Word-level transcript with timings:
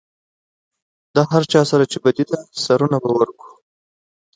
د 1.15 1.17
هر 1.31 1.43
چا 1.51 1.61
سره 1.71 1.83
چې 1.91 1.97
بدي 2.03 2.25
ده 2.31 2.37
سرونه 2.63 2.97
به 3.03 3.09
ورکړو. 3.17 3.53